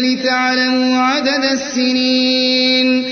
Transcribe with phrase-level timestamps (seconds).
[0.00, 3.04] لتعلموا عدد السنين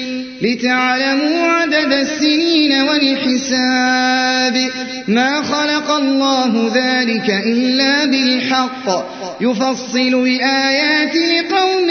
[0.42, 4.70] لتعلموا عدد السنين والحساب.
[5.08, 8.88] ما خلق الله ذلك إلا بالحق.
[9.40, 11.88] يفصل الآيات لقوم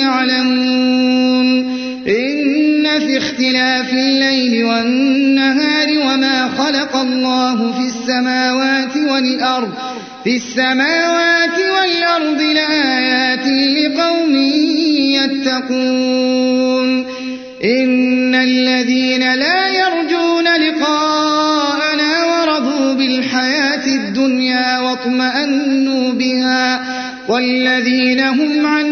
[0.00, 1.82] يعلمون.
[2.08, 9.72] إن في اختلاف الليل والنهار وما خلق الله في السماوات والأرض
[10.24, 12.11] في السماوات والأرض
[15.58, 17.06] يتقون.
[17.64, 26.80] إن الذين لا يرجون لقاءنا ورضوا بالحياة الدنيا واطمأنوا بها
[27.28, 28.91] والذين هم عن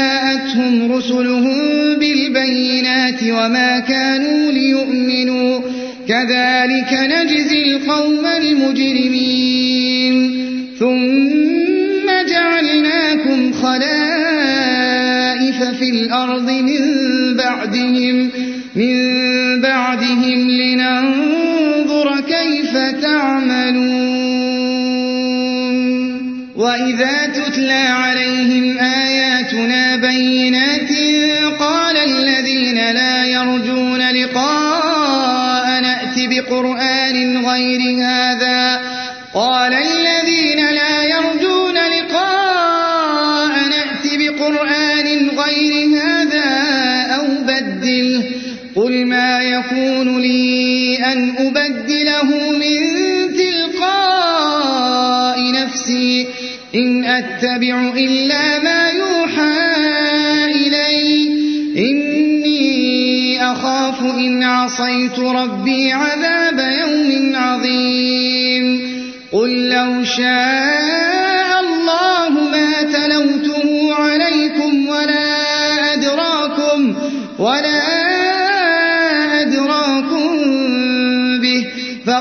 [0.91, 1.57] رسلهم
[1.99, 5.59] بالبينات وما كانوا ليؤمنوا.
[6.07, 10.15] كذلك نجزي القوم المجرمين.
[10.79, 14.01] ثم جعلناكم خلائف
[15.79, 16.81] في الأرض من
[17.37, 18.29] بعدهم
[18.75, 24.11] من بعدهم لننظر كيف تعملون.
[26.55, 28.77] وإذا تتلى عليهم
[29.51, 30.91] آياتنا بينات
[31.59, 38.81] قال الذين لا يرجون لقاء نأت بقرآن غير هذا
[39.33, 46.49] قال الذين لا يرجون لقاء نأت بقرآن غير هذا
[47.15, 48.23] أو بدله
[48.75, 52.79] قل ما يكون لي أن أبدله من
[53.35, 54.71] تلقاء
[55.51, 56.27] نفسي
[56.75, 58.80] إن أتبع إلا ما
[59.31, 61.27] يوحى إلي
[61.77, 68.81] إني أخاف إن عصيت ربي عذاب يوم عظيم.
[69.31, 71.10] قل لو شاء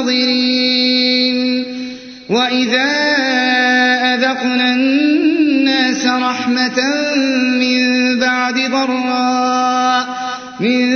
[0.00, 1.64] المنتظرين
[2.30, 2.90] وإذا
[4.14, 6.80] أذقنا الناس رحمة
[7.60, 10.06] من بعد ضراء
[10.60, 10.88] من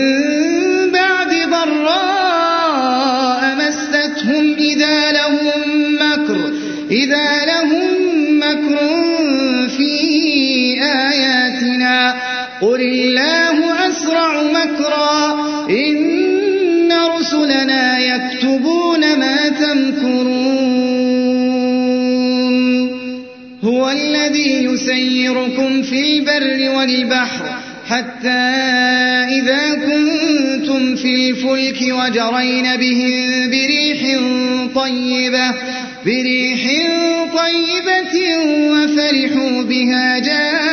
[0.90, 5.62] بعد ضراء مستهم إذا لهم
[6.00, 6.52] مكر
[6.90, 7.88] إذا لهم
[8.38, 8.78] مكر
[9.68, 9.94] في
[10.82, 12.14] آياتنا.
[12.60, 15.43] قل الله أسرع مكرا.
[19.58, 20.64] تمكرون
[23.64, 27.44] هو الذي يسيركم في البر والبحر
[27.88, 28.28] حتى
[29.38, 34.20] إذا كنتم في الفلك وجرين بهم بريح
[34.74, 35.54] طيبة
[36.06, 36.62] بريح
[37.34, 38.16] طيبة
[38.70, 40.63] وفرحوا بها جاءتها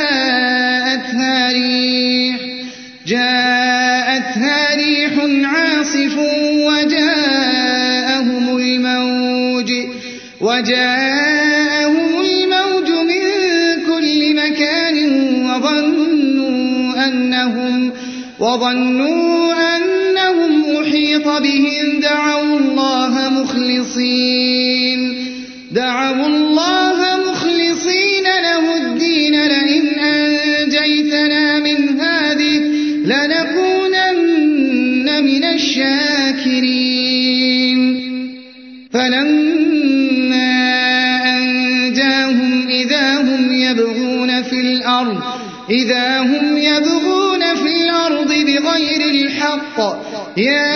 [10.62, 13.24] وجاءهم الموج من
[13.86, 14.98] كل مكان
[15.46, 17.92] وظنوا أنهم
[18.40, 22.00] وظنوا أنهم أحيط بهم.
[22.00, 25.00] دعوا الله مخلصين.
[25.72, 26.81] دعوا الله
[50.38, 50.74] يا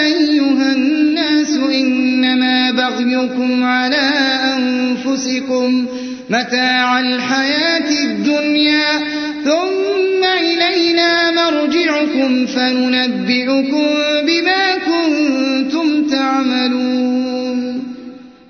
[0.00, 4.10] أيها الناس إنما بغيكم على
[4.56, 5.86] أنفسكم
[6.30, 8.98] متاع الحياة الدنيا
[9.44, 13.86] ثم إلينا مرجعكم فننبئكم
[14.26, 17.84] بما كنتم تعملون.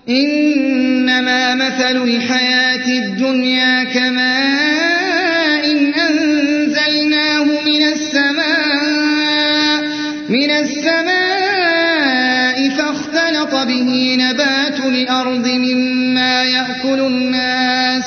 [0.08, 4.87] إنما مثل الحياة الدنيا كماء
[10.78, 18.04] السماء فاختلط به نبات الأرض مما يأكل الناس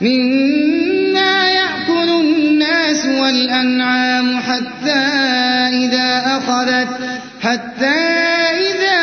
[0.00, 5.04] مما يأكل الناس والأنعام حتى
[5.84, 6.88] إذا أخذت
[7.40, 8.00] حتى
[8.70, 8.98] إذا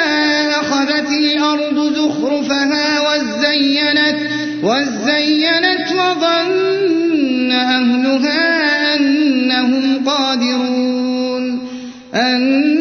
[0.61, 4.17] أخذت الأرض زخرفها وزينت
[4.63, 11.67] وزينت وظن أهلها أنهم قادرون
[12.15, 12.80] أنهم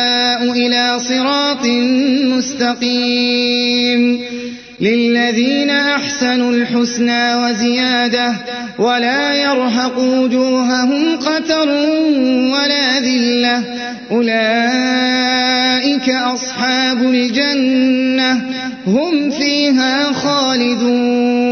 [0.41, 1.65] إلى صراط
[2.37, 4.19] مستقيم.
[4.81, 8.33] للذين أحسنوا الحسنى وزيادة
[8.79, 11.69] ولا يرهق وجوههم قتر
[12.53, 13.63] ولا ذلة.
[14.11, 18.41] أولئك أصحاب الجنة
[18.87, 21.51] هم فيها خالدون.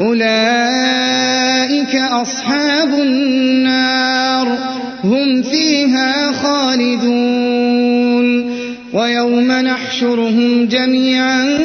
[0.00, 4.58] أولئك أصحاب النار
[5.04, 7.98] هم فيها خالدون
[8.92, 11.58] ويوم نحشرهم جميعا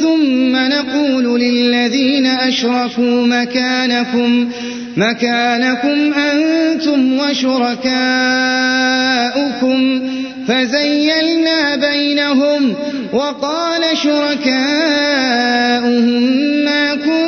[0.00, 4.48] ثم نقول للذين أشركوا مكانكم
[4.96, 7.98] مكانكم أنتم وشركاؤكم
[10.48, 12.74] فزيلنا بينهم
[13.12, 14.58] وقال شركاؤهم
[16.64, 17.27] ما كنتم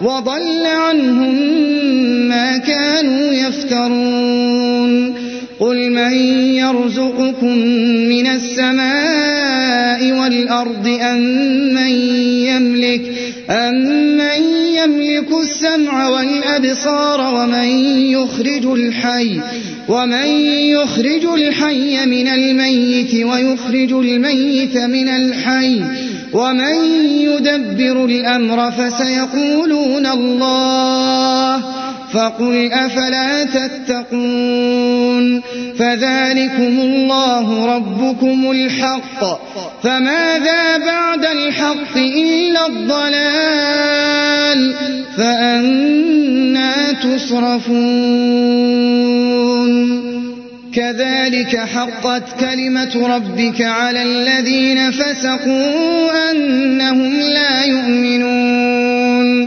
[0.00, 1.34] وضل عنهم
[2.28, 5.26] ما كانوا يفترون.
[5.60, 6.12] قل من
[6.54, 7.58] يرزقكم
[8.08, 11.20] من السماء والأرض أم
[11.74, 11.90] من
[12.46, 13.02] يملك
[13.50, 14.42] أمن
[14.74, 17.68] يملك السمع والأبصار ومن
[18.10, 19.40] يخرج الحي
[19.88, 25.82] ومن يخرج الحي من الميت ويخرج الميت من الحي.
[26.32, 26.74] ومن
[27.10, 31.62] يدبر الأمر فسيقولون الله
[32.12, 35.42] فقل أفلا تتقون
[35.78, 39.24] فذلكم الله ربكم الحق
[39.82, 44.06] فماذا بعد الحق إلا الضلال
[45.16, 48.46] فأنا تصرفون
[50.76, 59.46] كذلك حقت كلمة ربك على الذين فسقوا أنهم لا يؤمنون.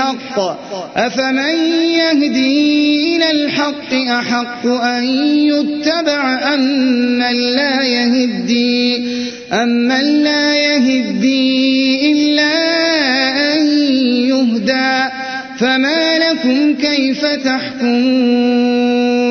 [0.00, 0.38] للحق
[0.96, 1.56] أفمن
[1.92, 5.04] يهدي إلى الحق أحق أن
[5.38, 6.60] يتبع أم
[7.18, 9.04] من لا يهدي؟
[9.52, 12.52] أمن لا يهدي إلا
[13.54, 13.66] أن
[14.28, 15.10] يهدى؟
[15.58, 18.99] فما لكم كيف تحكمون؟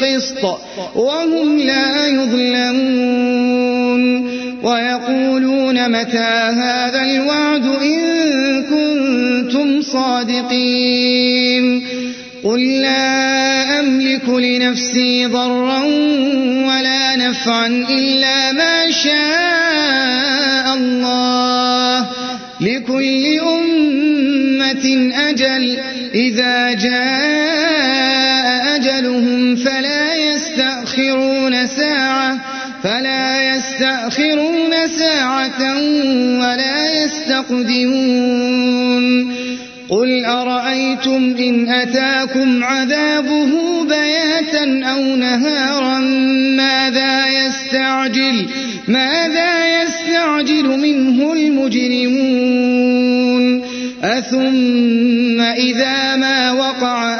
[0.00, 0.60] بالقسط
[0.94, 3.60] وهم لا يظلمون
[4.62, 11.20] ويقولون متى هذا الوعد إن كنتم صادقين
[12.44, 15.84] قل لا أملك لنفسي ضرا
[16.66, 22.06] ولا نفعا إلا ما شاء الله
[22.60, 25.78] لكل أمة أجل
[26.14, 27.89] إذا جاء
[29.00, 32.38] أجلهم فلا يستأخرون ساعة
[32.82, 35.76] فلا يستأخرون ساعة
[36.40, 38.20] ولا يستقدمون
[39.88, 43.50] قل أرأيتم إن أتاكم عذابه
[43.84, 45.98] بياتا أو نهارا
[46.56, 48.46] ماذا يستعجل
[48.88, 52.80] ماذا يستعجل منه المجرمون
[54.02, 57.19] أثم إذا ما وقع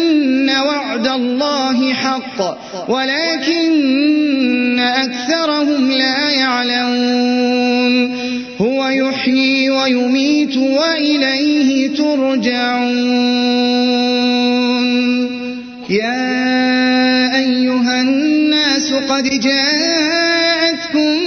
[0.67, 2.57] وعد الله حق
[2.89, 8.15] ولكن أكثرهم لا يعلمون.
[8.61, 13.41] هو يحيي ويميت وإليه ترجعون.
[15.89, 21.17] يا أيها الناس قد جاءتكم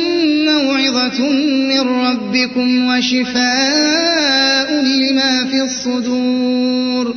[0.46, 1.28] موعظة
[1.70, 7.14] من ربكم وشفاء لما في الصدور.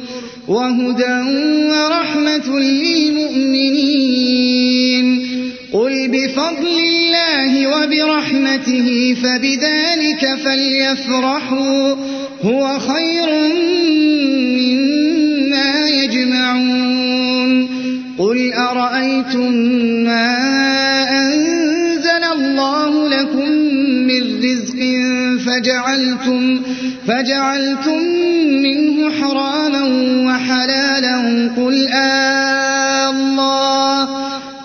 [0.48, 1.22] وهدى
[1.68, 3.88] ورحمة للمؤمنين.
[5.74, 11.96] قل بفضل الله وبرحمته فبذلك فليفرحوا.
[12.44, 13.30] هو خير
[14.58, 17.68] مما يجمعون.
[18.18, 19.52] قل أرأيتم
[20.04, 20.67] ما
[25.58, 26.62] فجعلتم,
[27.08, 28.02] فجعلتم
[28.64, 29.84] منه حراما
[30.28, 31.18] وحلالا
[31.58, 34.04] قل آه الله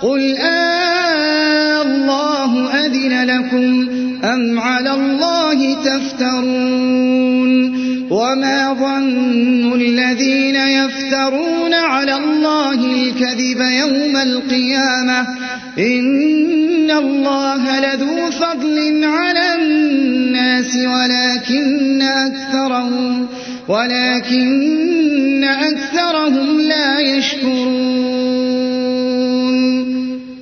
[0.03, 3.89] قل آه الله أذن لكم
[4.25, 7.53] أم على الله تفترون
[8.11, 15.27] وما ظن الذين يفترون على الله الكذب يوم القيامة
[15.79, 23.29] إن الله لذو فضل على الناس ولكن أكثرهم
[23.69, 28.72] ولكن أكثرهم لا يشكرون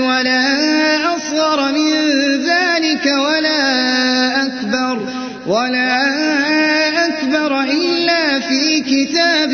[0.00, 1.92] ولا أصغر من
[2.44, 3.62] ذلك ولا
[4.46, 5.08] أكبر
[5.46, 6.02] ولا
[7.06, 9.52] أكبر إلا في كتاب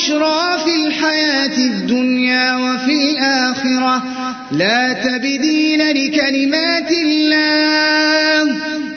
[0.00, 4.02] البشرى في الحياة الدنيا وفي الآخرة.
[4.52, 8.44] لا تبديل لكلمات الله.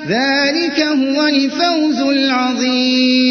[0.08, 3.23] ذلك هو الفوز العظيم.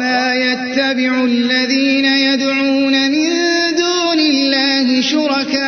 [0.00, 3.28] وما يتبع الذين يدعون من
[3.76, 5.60] دون الله شركاء.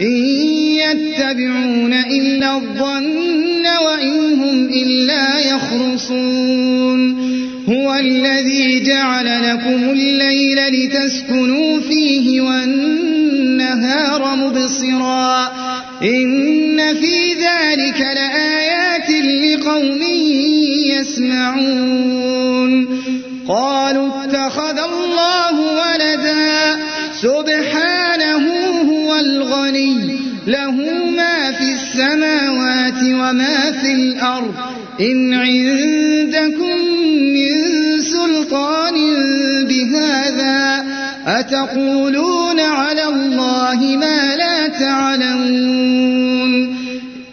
[0.00, 0.16] إن
[0.84, 7.00] يتبعون إلا الظن وإن هم إلا يخرصون.
[7.68, 15.52] هو الذي جعل لكم الليل لتسكنوا فيه والنهار مبصرا.
[16.02, 18.89] إن في ذلك لآيات
[19.20, 20.02] لقوم
[21.00, 22.86] يسمعون.
[23.48, 26.76] قالوا اتخذ الله ولدا.
[27.22, 28.46] سبحانه
[28.90, 30.18] هو الغني.
[30.46, 30.74] له
[31.16, 34.54] ما في السماوات وما في الأرض.
[35.00, 36.76] إن عندكم
[37.34, 37.54] من
[38.00, 38.94] سلطان
[39.68, 40.84] بهذا
[41.26, 46.79] أتقولون على الله ما لا تعلمون.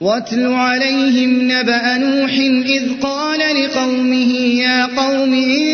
[0.00, 2.32] واتل عليهم نبأ نوح
[2.66, 5.66] إذ قال لقومه يا قوم إن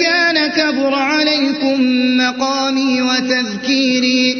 [0.00, 1.80] كان كبر عليكم
[2.16, 4.36] مقامي وتذكيري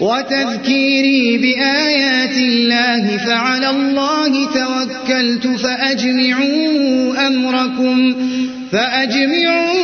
[0.00, 8.14] وتذكيري بآيات الله فعلى الله توكلت فأجمعوا أمركم
[8.72, 9.76] فأجمعوا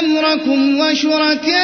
[0.00, 1.54] أمركم وشركاءكم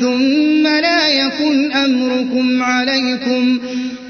[0.00, 3.58] ثم لا يكن أمركم عليكم.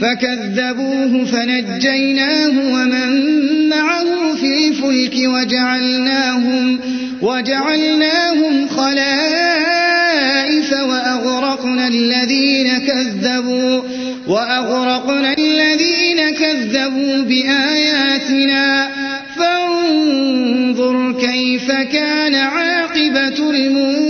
[0.00, 6.80] فكذبوه فنجيناه ومن معه في الفلك وجعلناهم,
[7.22, 9.92] وجعلناهم خلائف
[10.72, 13.82] وأغرقنا الذين كذبوا
[14.28, 18.88] وأغرقنا الذين كذبوا بآياتنا.
[19.36, 24.09] فانظر كيف كان عاقبة المنذرين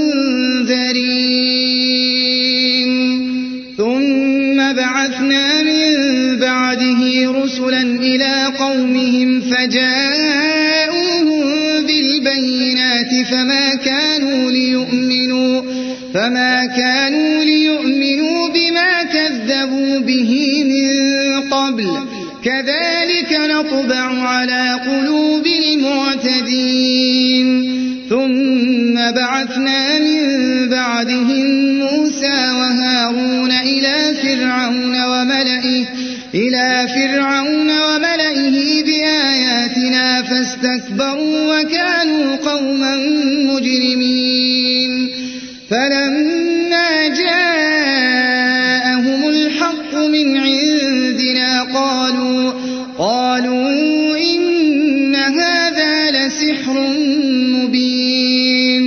[36.87, 42.97] فرعون وملئه بآياتنا فاستكبروا وكانوا قوما
[43.53, 45.11] مجرمين.
[45.71, 48.09] فلما جاءهم
[49.29, 52.53] الحق من عندنا قالوا
[52.99, 56.77] قالوا إن هذا لسحر
[57.55, 58.85] مبين.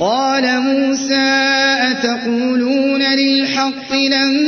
[0.00, 1.28] قال موسى
[1.90, 4.47] أتقولون للحق لما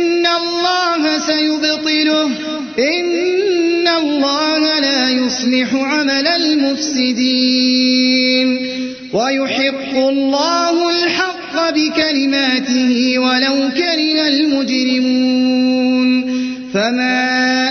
[1.41, 2.25] الله سيبطله
[2.79, 7.57] إن الله لا يصلح عمل المفسدين.
[9.13, 15.51] ويحق الله الحق بكلماته ولو كره المجرمون.
[16.73, 17.70] فما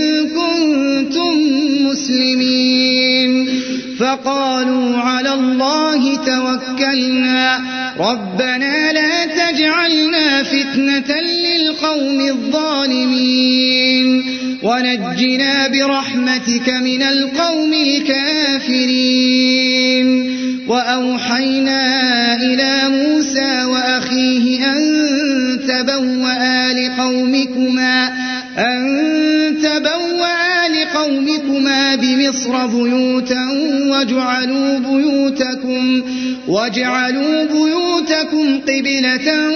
[4.11, 7.59] فقالوا على الله توكلنا.
[7.99, 14.07] ربنا لا تجعلنا فتنة للقوم الظالمين.
[14.63, 19.11] ونجنا برحمتك من القوم الكافرين.
[20.67, 21.81] وأوحينا
[22.35, 24.79] إلى موسى وأخيه أن
[25.67, 27.50] تبوأ لقومكما
[30.93, 33.45] تبوأ لقومكما بمصر بيوتا
[33.89, 36.01] واجعلوا بيوتكم
[36.47, 39.49] واجعلوا بيوتكم قبلة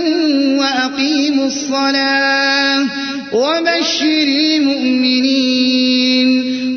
[0.59, 2.85] وأقيموا الصلاة
[3.33, 6.29] وبشر المؤمنين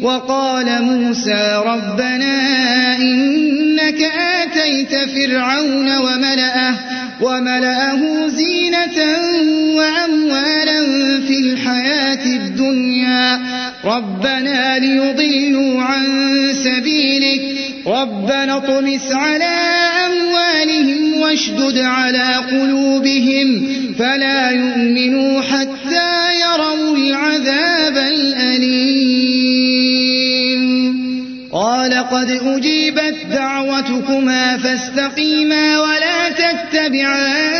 [0.02, 6.74] وقال موسى ربنا إنك آتيت فرعون وملأه
[7.20, 8.98] وملأه زينة
[9.74, 10.80] وأموالا
[11.20, 13.40] في الحياة الدنيا.
[13.84, 16.04] ربنا ليضلوا عن
[16.64, 17.42] سبيلك.
[17.86, 19.54] ربنا اطمس على
[20.06, 23.66] أموالهم واشدد على قلوبهم.
[23.98, 29.28] فلا يؤمنوا حتى يروا العذاب الأليم.
[31.52, 36.07] قال قد أجيبت دعوتكما فاستقيما ولا
[36.52, 37.58] تتبعان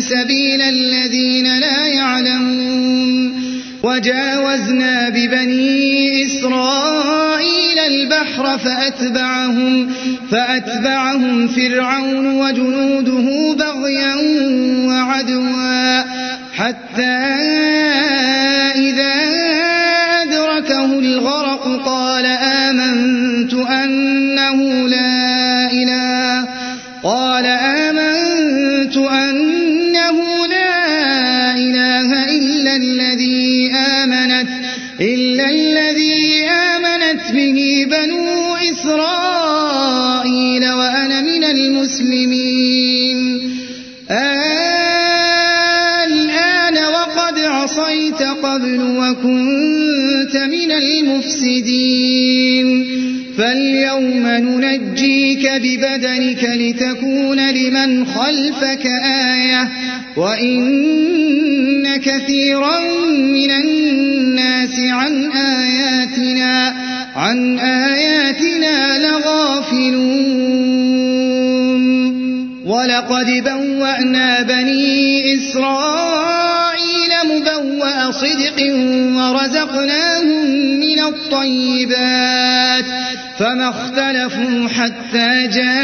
[0.00, 3.48] سبيل الذين لا يعلمون.
[3.82, 9.90] وجاوزنا ببني إسرائيل البحر فأتبعهم,
[10.30, 14.14] فأتبعهم فرعون وجنوده بغيا
[14.86, 16.02] وعدوا
[16.54, 17.77] حتى
[48.18, 52.26] عصيت قبل وكنت من المفسدين.
[53.38, 59.68] فاليوم ننجيك ببدنك لتكون لمن خلفك آية
[60.16, 66.74] وإن كثيرا من الناس عن آياتنا
[67.16, 70.38] عن آياتنا لغافلون.
[72.66, 76.57] ولقد بوأنا بني إسرائيل
[77.78, 78.58] مبوأ صدق
[79.16, 80.46] ورزقناهم
[80.80, 82.84] من الطيبات
[83.38, 85.78] فما اختلفوا حتى جاءهم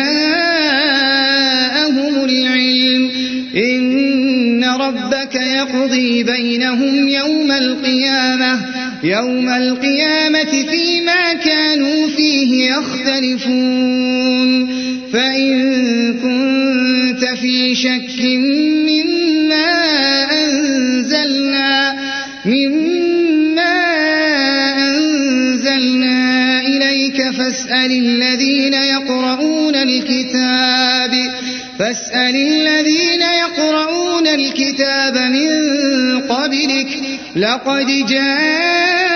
[2.24, 3.10] العلم.
[3.56, 8.60] إن ربك يقضي بينهم يوم القيامة
[9.04, 14.04] يوم القيامة فيما كانوا فيه يختلفون.
[15.12, 18.20] فإن كنت في شك
[18.88, 20.23] مما
[21.04, 21.94] أنزلنا
[22.44, 23.76] مما
[24.76, 31.12] أنزلنا إليك فاسأل الذين يقرؤون الكتاب
[31.78, 35.48] فاسأل الذين يقرؤون الكتاب من
[36.20, 36.88] قبلك
[37.36, 39.12] لقد جاءك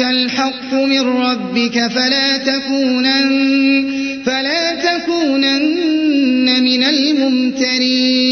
[0.00, 3.92] الحق من ربك فلا تكونن
[4.26, 8.31] فلا تكونن من الممترين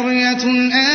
[0.00, 0.44] قرية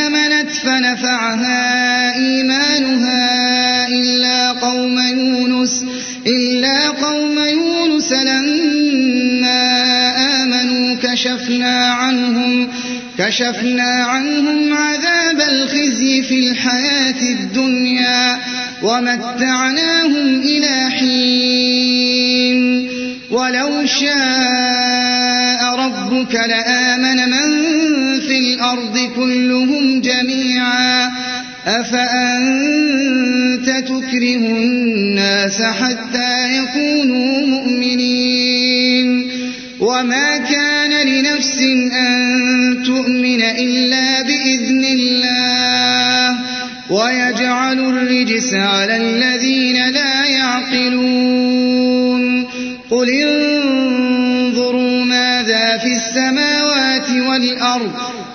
[0.06, 5.84] آمنت فنفعها إيمانها إلا قوم يونس
[6.26, 9.62] إلا قوم يونس لما
[10.42, 12.68] آمنوا كشفنا عنهم
[13.18, 18.38] كشفنا عنهم عذاب الخزي في الحياة الدنيا
[18.82, 22.16] ومتعناهم إلى حين.
[23.30, 27.55] ولو شاء ربك لآمن من
[28.56, 31.10] الأرض كلهم جميعا.
[31.66, 32.10] أفأنت
[33.68, 39.30] تكره الناس حتى يكونوا مؤمنين؟
[39.80, 41.58] وما كان لنفس
[41.92, 46.38] أن تؤمن إلا بإذن الله.
[46.90, 51.76] ويجعل الرجس على الذين لا يعقلون.
[52.90, 58.15] قل انظروا ماذا في السماوات والأرض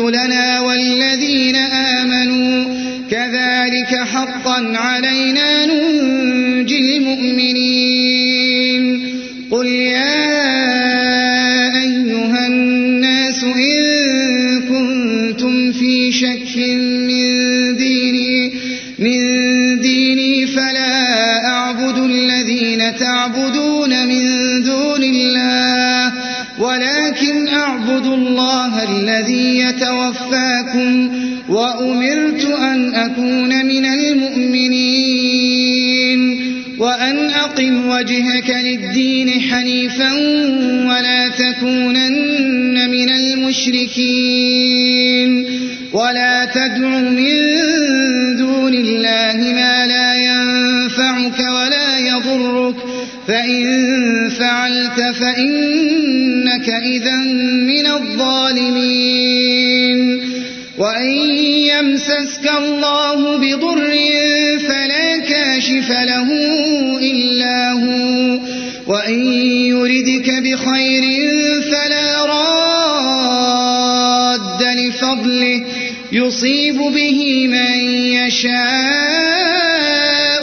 [0.00, 2.64] رسلنا والذين آمنوا
[3.10, 5.55] كذلك حقا علينا
[65.66, 66.28] كاشف له
[67.00, 68.38] إلا هو
[68.86, 69.32] وإن
[69.66, 71.02] يردك بخير
[71.62, 73.42] فلا راد
[74.62, 75.64] لفضله
[76.12, 77.78] يصيب به من
[78.14, 78.56] يشاء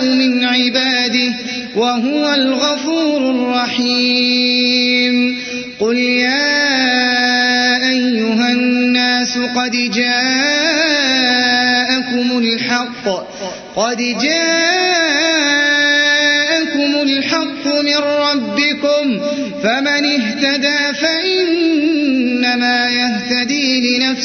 [0.05, 1.33] من عباده
[1.75, 5.15] وهو الغفور الرحيم.
[5.79, 6.53] قل يا
[7.89, 10.17] أيها الناس قد جاءكم
[12.37, 13.07] الحق
[13.75, 14.72] قد جاءكم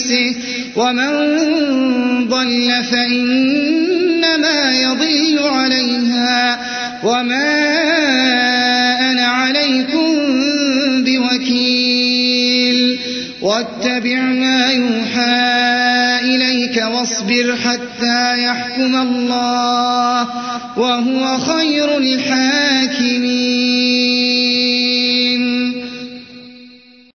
[0.09, 0.35] لنفسه
[0.77, 1.11] ومن
[2.29, 6.59] ضل فإنما يضل عليها.
[7.05, 7.51] وما
[9.11, 10.15] أنا عليكم
[11.05, 12.99] بوكيل.
[13.43, 15.59] واتبع ما يوحى
[16.21, 20.29] إليك واصبر حتى يحكم الله
[20.77, 23.18] وهو خير الحاكمين.